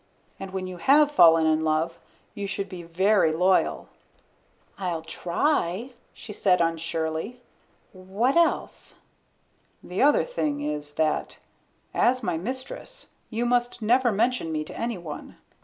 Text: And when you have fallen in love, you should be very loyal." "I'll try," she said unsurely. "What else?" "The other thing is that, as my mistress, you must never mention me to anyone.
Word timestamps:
And 0.39 0.49
when 0.51 0.65
you 0.65 0.77
have 0.77 1.11
fallen 1.11 1.45
in 1.45 1.63
love, 1.63 1.99
you 2.33 2.47
should 2.47 2.67
be 2.67 2.81
very 2.81 3.31
loyal." 3.31 3.87
"I'll 4.79 5.03
try," 5.03 5.91
she 6.11 6.33
said 6.33 6.59
unsurely. 6.59 7.39
"What 7.93 8.35
else?" 8.35 8.95
"The 9.83 10.01
other 10.01 10.23
thing 10.25 10.61
is 10.61 10.95
that, 10.95 11.37
as 11.93 12.23
my 12.23 12.35
mistress, 12.35 13.09
you 13.29 13.45
must 13.45 13.83
never 13.83 14.11
mention 14.11 14.51
me 14.51 14.63
to 14.63 14.75
anyone. 14.75 15.37